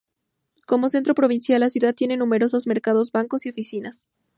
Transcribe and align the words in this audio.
Como 0.65 0.89
centro 0.89 1.13
provincial, 1.13 1.59
la 1.59 1.69
ciudad 1.69 1.93
tiene 1.93 2.17
numerosos 2.17 2.65
mercados, 2.65 3.11
bancos 3.11 3.45
y 3.45 3.49
oficinas. 3.49 4.09